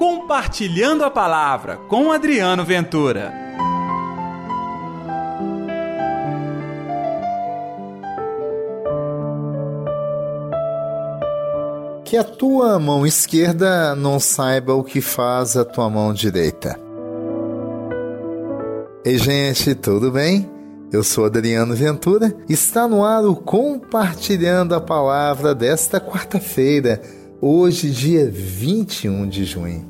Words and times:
Compartilhando 0.00 1.04
a 1.04 1.10
Palavra 1.10 1.76
com 1.76 2.10
Adriano 2.10 2.64
Ventura. 2.64 3.34
Que 12.02 12.16
a 12.16 12.24
tua 12.24 12.78
mão 12.78 13.06
esquerda 13.06 13.94
não 13.94 14.18
saiba 14.18 14.72
o 14.72 14.82
que 14.82 15.02
faz 15.02 15.54
a 15.54 15.66
tua 15.66 15.90
mão 15.90 16.14
direita. 16.14 16.80
Ei, 19.04 19.18
gente, 19.18 19.74
tudo 19.74 20.10
bem? 20.10 20.50
Eu 20.90 21.04
sou 21.04 21.26
Adriano 21.26 21.74
Ventura. 21.74 22.34
Está 22.48 22.88
no 22.88 23.04
ar 23.04 23.22
o 23.26 23.36
Compartilhando 23.36 24.74
a 24.74 24.80
Palavra 24.80 25.54
desta 25.54 26.00
quarta-feira, 26.00 27.02
hoje, 27.38 27.90
dia 27.90 28.30
21 28.30 29.28
de 29.28 29.44
junho. 29.44 29.89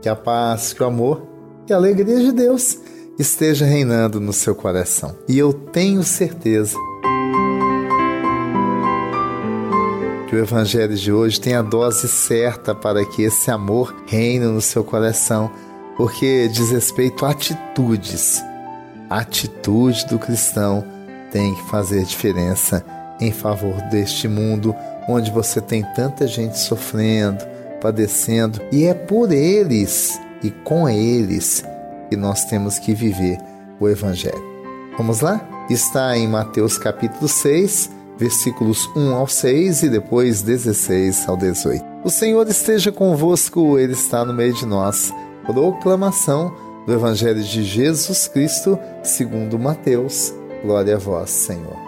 Que 0.00 0.08
a 0.08 0.16
paz, 0.16 0.72
que 0.72 0.82
o 0.82 0.86
amor 0.86 1.26
e 1.68 1.72
a 1.72 1.76
alegria 1.76 2.20
de 2.20 2.32
Deus 2.32 2.78
esteja 3.18 3.64
reinando 3.64 4.20
no 4.20 4.32
seu 4.32 4.54
coração. 4.54 5.16
E 5.28 5.38
eu 5.38 5.52
tenho 5.52 6.02
certeza 6.02 6.76
que 10.28 10.34
o 10.34 10.38
Evangelho 10.38 10.94
de 10.94 11.12
hoje 11.12 11.40
tem 11.40 11.54
a 11.54 11.62
dose 11.62 12.08
certa 12.08 12.74
para 12.74 13.04
que 13.04 13.22
esse 13.22 13.50
amor 13.50 13.94
reine 14.06 14.46
no 14.46 14.60
seu 14.60 14.82
coração, 14.82 15.50
porque 15.96 16.48
diz 16.48 16.70
respeito 16.70 17.24
a 17.24 17.30
atitudes. 17.30 18.42
A 19.08 19.20
atitude 19.20 20.06
do 20.06 20.18
cristão 20.18 20.84
tem 21.30 21.54
que 21.54 21.62
fazer 21.70 22.04
diferença 22.04 22.84
em 23.20 23.32
favor 23.32 23.74
deste 23.90 24.28
mundo 24.28 24.74
onde 25.08 25.30
você 25.30 25.60
tem 25.60 25.84
tanta 25.94 26.26
gente 26.26 26.58
sofrendo, 26.58 27.44
padecendo, 27.86 28.60
e 28.72 28.84
é 28.84 28.92
por 28.92 29.30
eles 29.30 30.20
e 30.42 30.50
com 30.50 30.88
eles 30.88 31.64
que 32.10 32.16
nós 32.16 32.44
temos 32.46 32.80
que 32.80 32.92
viver 32.92 33.38
o 33.78 33.88
Evangelho. 33.88 34.42
Vamos 34.96 35.20
lá? 35.20 35.40
Está 35.70 36.18
em 36.18 36.26
Mateus 36.26 36.76
capítulo 36.78 37.28
6, 37.28 37.88
versículos 38.18 38.90
1 38.96 39.14
ao 39.14 39.28
6 39.28 39.84
e 39.84 39.88
depois 39.88 40.42
16 40.42 41.28
ao 41.28 41.36
18. 41.36 41.84
O 42.02 42.10
Senhor 42.10 42.48
esteja 42.48 42.90
convosco, 42.90 43.78
Ele 43.78 43.92
está 43.92 44.24
no 44.24 44.34
meio 44.34 44.52
de 44.52 44.66
nós. 44.66 45.12
Proclamação 45.44 46.52
do 46.86 46.92
Evangelho 46.92 47.42
de 47.42 47.62
Jesus 47.62 48.26
Cristo, 48.26 48.76
segundo 49.04 49.60
Mateus. 49.60 50.34
Glória 50.64 50.96
a 50.96 50.98
vós, 50.98 51.30
Senhor. 51.30 51.85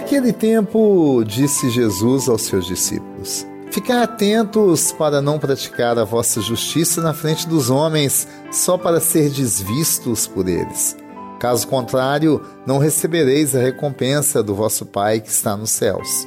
Naquele 0.00 0.32
tempo, 0.32 1.22
disse 1.26 1.68
Jesus 1.68 2.26
aos 2.26 2.40
seus 2.40 2.64
discípulos: 2.64 3.46
Ficai 3.70 4.02
atentos 4.02 4.92
para 4.92 5.20
não 5.20 5.38
praticar 5.38 5.98
a 5.98 6.04
vossa 6.04 6.40
justiça 6.40 7.02
na 7.02 7.12
frente 7.12 7.46
dos 7.46 7.68
homens, 7.68 8.26
só 8.50 8.78
para 8.78 8.98
ser 8.98 9.28
desvistos 9.28 10.26
por 10.26 10.48
eles. 10.48 10.96
Caso 11.38 11.68
contrário, 11.68 12.40
não 12.66 12.78
recebereis 12.78 13.54
a 13.54 13.60
recompensa 13.60 14.42
do 14.42 14.54
vosso 14.54 14.86
Pai 14.86 15.20
que 15.20 15.28
está 15.28 15.54
nos 15.54 15.68
céus. 15.70 16.26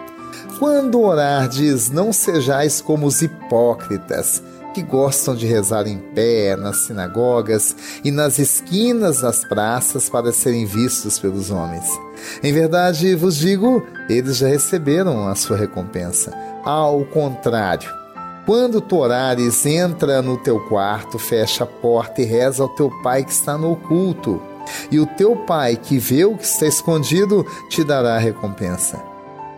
Quando 0.61 1.01
orardes, 1.01 1.89
não 1.89 2.13
sejais 2.13 2.81
como 2.81 3.07
os 3.07 3.23
hipócritas, 3.23 4.43
que 4.75 4.83
gostam 4.83 5.35
de 5.35 5.47
rezar 5.47 5.87
em 5.87 5.97
pé 5.97 6.55
nas 6.55 6.81
sinagogas 6.81 7.75
e 8.03 8.11
nas 8.11 8.37
esquinas 8.37 9.21
das 9.21 9.43
praças 9.43 10.07
para 10.07 10.31
serem 10.31 10.67
vistos 10.67 11.17
pelos 11.17 11.49
homens. 11.49 11.87
Em 12.43 12.53
verdade 12.53 13.15
vos 13.15 13.37
digo, 13.37 13.83
eles 14.07 14.37
já 14.37 14.49
receberam 14.49 15.27
a 15.27 15.33
sua 15.33 15.57
recompensa. 15.57 16.31
Ao 16.63 17.03
contrário, 17.05 17.89
quando 18.45 18.79
tu 18.79 18.97
orares, 18.97 19.65
entra 19.65 20.21
no 20.21 20.37
teu 20.37 20.59
quarto, 20.67 21.17
fecha 21.17 21.63
a 21.63 21.67
porta 21.67 22.21
e 22.21 22.25
reza 22.25 22.61
ao 22.61 22.69
teu 22.69 22.91
pai 23.01 23.23
que 23.23 23.31
está 23.31 23.57
no 23.57 23.71
oculto. 23.71 24.39
E 24.91 24.99
o 24.99 25.07
teu 25.07 25.35
pai 25.37 25.75
que 25.75 25.97
vê 25.97 26.23
o 26.23 26.37
que 26.37 26.45
está 26.45 26.67
escondido 26.67 27.43
te 27.67 27.83
dará 27.83 28.13
a 28.13 28.19
recompensa. 28.19 29.09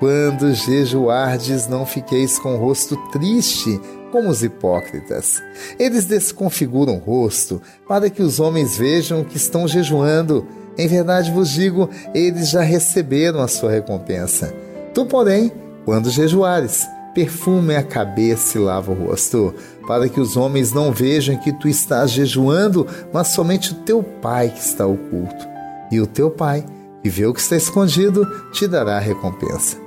Quando 0.04 0.54
jejuardes, 0.54 1.66
não 1.70 1.86
fiqueis 1.86 2.38
com 2.38 2.56
o 2.56 2.58
rosto 2.58 2.98
triste, 3.14 3.80
como 4.12 4.28
os 4.28 4.44
hipócritas. 4.44 5.42
Eles 5.80 6.04
desconfiguram 6.04 6.96
o 6.96 7.00
rosto 7.00 7.62
para 7.88 8.10
que 8.10 8.22
os 8.22 8.38
homens 8.38 8.78
vejam 8.78 9.24
que 9.24 9.38
estão 9.38 9.66
jejuando. 9.66 10.46
Em 10.78 10.90
verdade 10.90 11.32
vos 11.32 11.52
digo, 11.52 11.90
eles 12.14 12.50
já 12.50 12.62
receberam 12.62 13.40
a 13.40 13.48
sua 13.48 13.72
recompensa. 13.72 14.54
Tu, 14.94 15.06
porém, 15.06 15.54
quando 15.86 16.10
jejuares, 16.10 16.86
perfume 17.16 17.74
a 17.74 17.82
cabeça 17.82 18.58
e 18.58 18.62
lava 18.62 18.92
o 18.92 19.08
rosto, 19.08 19.56
para 19.88 20.10
que 20.10 20.20
os 20.20 20.36
homens 20.36 20.74
não 20.74 20.92
vejam 20.92 21.38
que 21.38 21.54
tu 21.54 21.70
estás 21.70 22.12
jejuando, 22.12 22.86
mas 23.14 23.30
somente 23.30 23.72
o 23.72 23.76
teu 23.76 24.04
Pai 24.04 24.50
que 24.50 24.60
está 24.60 24.86
oculto. 24.86 25.48
E 25.90 26.02
o 26.02 26.06
teu 26.06 26.30
Pai, 26.30 26.66
que 27.02 27.08
vê 27.08 27.26
o 27.26 27.34
que 27.34 27.40
está 27.40 27.56
escondido, 27.56 28.28
te 28.52 28.68
dará 28.68 28.98
a 28.98 29.00
recompensa. 29.00 29.82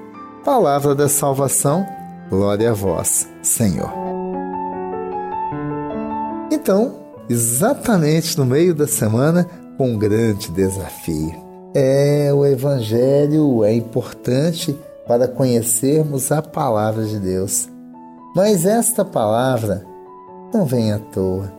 Palavra 0.46 0.94
da 0.94 1.08
salvação, 1.08 1.84
glória 2.30 2.70
a 2.70 2.72
vós, 2.72 3.28
Senhor. 3.42 3.92
Então, 6.52 6.94
exatamente 7.28 8.38
no 8.38 8.46
meio 8.46 8.72
da 8.72 8.86
semana, 8.86 9.44
com 9.76 9.90
um 9.90 9.98
grande 9.98 10.48
desafio. 10.52 11.34
É, 11.74 12.32
o 12.32 12.46
Evangelho 12.46 13.64
é 13.64 13.74
importante 13.74 14.78
para 15.08 15.26
conhecermos 15.26 16.30
a 16.30 16.40
palavra 16.40 17.04
de 17.04 17.18
Deus. 17.18 17.68
Mas 18.32 18.64
esta 18.64 19.04
palavra 19.04 19.84
não 20.54 20.64
vem 20.64 20.92
à 20.92 21.00
toa. 21.00 21.52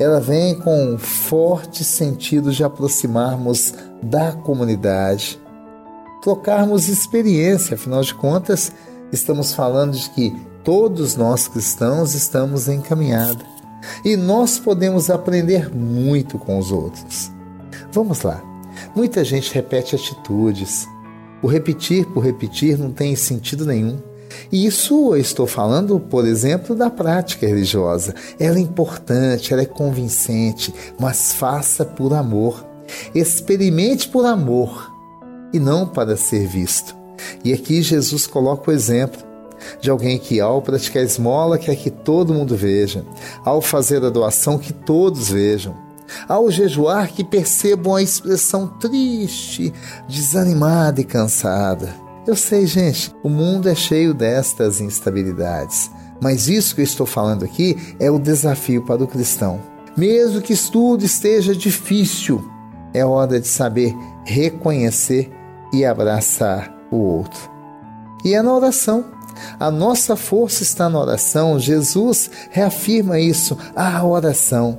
Ela 0.00 0.18
vem 0.18 0.58
com 0.58 0.94
um 0.94 0.98
forte 0.98 1.84
sentido 1.84 2.50
de 2.50 2.64
aproximarmos 2.64 3.72
da 4.02 4.32
comunidade, 4.32 5.40
trocarmos 6.20 6.88
experiência, 6.88 7.74
afinal 7.74 8.02
de 8.02 8.14
contas, 8.14 8.72
estamos 9.12 9.52
falando 9.52 9.96
de 9.96 10.10
que 10.10 10.36
todos 10.64 11.16
nós 11.16 11.48
cristãos 11.48 12.14
estamos 12.14 12.68
em 12.68 12.80
caminhada 12.80 13.44
e 14.04 14.16
nós 14.16 14.58
podemos 14.58 15.08
aprender 15.10 15.74
muito 15.74 16.38
com 16.38 16.58
os 16.58 16.70
outros. 16.70 17.30
Vamos 17.92 18.22
lá. 18.22 18.42
Muita 18.94 19.24
gente 19.24 19.52
repete 19.54 19.94
atitudes. 19.94 20.86
O 21.42 21.46
repetir 21.46 22.04
por 22.06 22.24
repetir 22.24 22.78
não 22.78 22.90
tem 22.90 23.14
sentido 23.14 23.64
nenhum. 23.64 23.98
E 24.52 24.66
isso 24.66 25.14
eu 25.14 25.16
estou 25.16 25.46
falando, 25.46 25.98
por 25.98 26.26
exemplo, 26.26 26.76
da 26.76 26.90
prática 26.90 27.46
religiosa. 27.46 28.14
Ela 28.38 28.58
é 28.58 28.60
importante, 28.60 29.52
ela 29.52 29.62
é 29.62 29.66
convincente, 29.66 30.74
mas 30.98 31.32
faça 31.32 31.84
por 31.84 32.12
amor. 32.12 32.66
Experimente 33.14 34.08
por 34.08 34.26
amor 34.26 34.97
e 35.52 35.58
não 35.58 35.86
para 35.86 36.16
ser 36.16 36.46
visto. 36.46 36.96
E 37.44 37.52
aqui 37.52 37.82
Jesus 37.82 38.26
coloca 38.26 38.70
o 38.70 38.74
exemplo 38.74 39.28
de 39.80 39.90
alguém 39.90 40.18
que, 40.18 40.40
ao 40.40 40.62
praticar 40.62 41.02
esmola, 41.02 41.58
quer 41.58 41.76
que 41.76 41.90
todo 41.90 42.34
mundo 42.34 42.56
veja, 42.56 43.04
ao 43.44 43.60
fazer 43.60 44.04
a 44.04 44.10
doação, 44.10 44.58
que 44.58 44.72
todos 44.72 45.30
vejam, 45.30 45.74
ao 46.28 46.50
jejuar, 46.50 47.08
que 47.08 47.24
percebam 47.24 47.96
a 47.96 48.02
expressão 48.02 48.66
triste, 48.66 49.72
desanimada 50.08 51.00
e 51.00 51.04
cansada. 51.04 51.94
Eu 52.26 52.36
sei, 52.36 52.66
gente, 52.66 53.14
o 53.22 53.28
mundo 53.28 53.68
é 53.68 53.74
cheio 53.74 54.14
destas 54.14 54.80
instabilidades, 54.80 55.90
mas 56.20 56.48
isso 56.48 56.74
que 56.74 56.80
eu 56.80 56.84
estou 56.84 57.06
falando 57.06 57.44
aqui 57.44 57.76
é 57.98 58.10
o 58.10 58.18
desafio 58.18 58.84
para 58.84 59.02
o 59.02 59.08
cristão. 59.08 59.60
Mesmo 59.96 60.40
que 60.40 60.54
tudo 60.70 61.04
esteja 61.04 61.54
difícil, 61.54 62.44
é 62.94 63.04
hora 63.04 63.40
de 63.40 63.48
saber 63.48 63.94
reconhecer 64.24 65.30
e 65.72 65.84
abraçar 65.84 66.74
o 66.90 66.96
outro. 66.96 67.50
E 68.24 68.34
é 68.34 68.42
na 68.42 68.54
oração. 68.54 69.04
A 69.58 69.70
nossa 69.70 70.16
força 70.16 70.62
está 70.62 70.88
na 70.88 71.00
oração. 71.00 71.58
Jesus 71.58 72.30
reafirma 72.50 73.20
isso, 73.20 73.56
a 73.74 74.04
oração. 74.04 74.78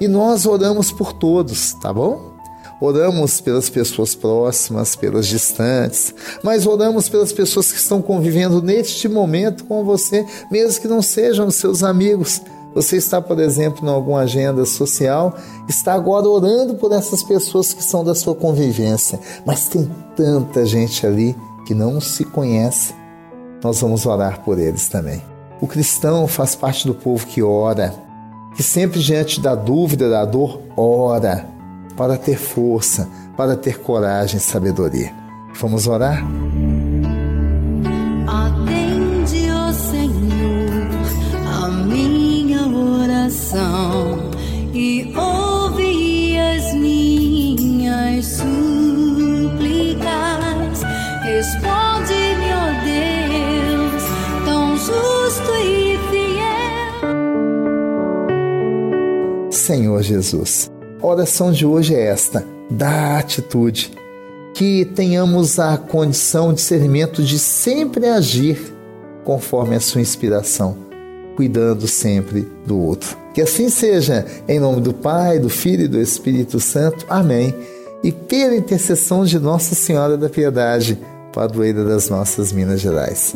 E 0.00 0.08
nós 0.08 0.46
oramos 0.46 0.90
por 0.92 1.12
todos, 1.12 1.74
tá 1.74 1.92
bom? 1.92 2.32
Oramos 2.80 3.40
pelas 3.40 3.70
pessoas 3.70 4.14
próximas, 4.14 4.96
pelas 4.96 5.28
distantes, 5.28 6.12
mas 6.42 6.66
oramos 6.66 7.08
pelas 7.08 7.32
pessoas 7.32 7.70
que 7.70 7.78
estão 7.78 8.02
convivendo 8.02 8.60
neste 8.60 9.08
momento 9.08 9.64
com 9.64 9.84
você, 9.84 10.26
mesmo 10.50 10.80
que 10.80 10.88
não 10.88 11.00
sejam 11.00 11.48
seus 11.50 11.84
amigos. 11.84 12.42
Você 12.74 12.96
está, 12.96 13.20
por 13.20 13.38
exemplo, 13.38 13.86
em 13.86 13.90
alguma 13.90 14.20
agenda 14.20 14.64
social, 14.64 15.36
está 15.68 15.92
agora 15.92 16.26
orando 16.26 16.74
por 16.74 16.92
essas 16.92 17.22
pessoas 17.22 17.72
que 17.72 17.82
são 17.82 18.02
da 18.02 18.14
sua 18.14 18.34
convivência, 18.34 19.20
mas 19.44 19.68
tem 19.68 19.90
tanta 20.16 20.64
gente 20.64 21.06
ali 21.06 21.36
que 21.66 21.74
não 21.74 22.00
se 22.00 22.24
conhece. 22.24 22.94
Nós 23.62 23.80
vamos 23.80 24.06
orar 24.06 24.40
por 24.42 24.58
eles 24.58 24.88
também. 24.88 25.22
O 25.60 25.66
cristão 25.66 26.26
faz 26.26 26.54
parte 26.54 26.86
do 26.86 26.94
povo 26.94 27.26
que 27.26 27.42
ora, 27.42 27.94
que 28.56 28.62
sempre 28.62 29.00
diante 29.00 29.40
da 29.40 29.54
dúvida, 29.54 30.10
da 30.10 30.24
dor, 30.24 30.60
ora 30.76 31.46
para 31.96 32.16
ter 32.16 32.36
força, 32.36 33.08
para 33.36 33.56
ter 33.56 33.80
coragem 33.80 34.38
e 34.38 34.40
sabedoria. 34.40 35.12
Vamos 35.60 35.86
orar? 35.86 36.24
Responde-me, 51.42 52.52
ó 52.54 52.70
Deus, 52.84 54.02
tão 54.44 54.76
justo 54.76 55.50
e 55.56 55.98
fiel. 56.08 57.02
Senhor 59.50 60.00
Jesus, 60.04 60.70
a 61.02 61.04
oração 61.04 61.50
de 61.50 61.66
hoje 61.66 61.96
é 61.96 62.06
esta: 62.06 62.46
da 62.70 63.18
atitude. 63.18 63.90
Que 64.54 64.84
tenhamos 64.84 65.58
a 65.58 65.76
condição, 65.76 66.50
de 66.50 66.60
discernimento 66.60 67.24
de 67.24 67.40
sempre 67.40 68.06
agir 68.06 68.72
conforme 69.24 69.74
a 69.74 69.80
sua 69.80 70.00
inspiração, 70.00 70.76
cuidando 71.34 71.88
sempre 71.88 72.46
do 72.64 72.78
outro. 72.78 73.18
Que 73.34 73.42
assim 73.42 73.68
seja, 73.68 74.24
em 74.46 74.60
nome 74.60 74.80
do 74.80 74.94
Pai, 74.94 75.40
do 75.40 75.48
Filho 75.48 75.86
e 75.86 75.88
do 75.88 76.00
Espírito 76.00 76.60
Santo. 76.60 77.04
Amém. 77.08 77.52
E 78.04 78.12
pela 78.12 78.54
intercessão 78.54 79.24
de 79.24 79.40
Nossa 79.40 79.74
Senhora 79.74 80.16
da 80.16 80.28
Piedade, 80.28 80.98
padroeira 81.32 81.84
das 81.84 82.08
nossas 82.08 82.52
Minas 82.52 82.80
Gerais. 82.80 83.34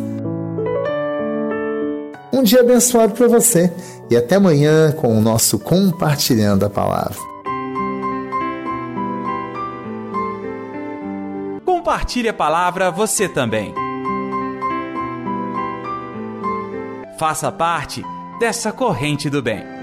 Um 2.32 2.42
dia 2.42 2.60
abençoado 2.60 3.14
para 3.14 3.26
você 3.26 3.72
e 4.10 4.16
até 4.16 4.36
amanhã 4.36 4.92
com 4.92 5.16
o 5.16 5.20
nosso 5.20 5.58
Compartilhando 5.58 6.64
a 6.64 6.70
Palavra. 6.70 7.16
Compartilhe 11.64 12.28
a 12.28 12.34
palavra 12.34 12.90
você 12.90 13.28
também. 13.28 13.74
Faça 17.18 17.50
parte 17.50 18.02
dessa 18.38 18.70
corrente 18.70 19.30
do 19.30 19.40
bem. 19.40 19.75